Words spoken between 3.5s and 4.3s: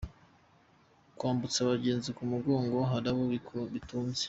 bitunze.